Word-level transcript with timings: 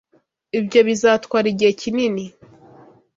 Ibyo 0.59 0.79
bizatwara 0.87 1.47
igihe 1.53 1.71
kinini. 1.81 2.23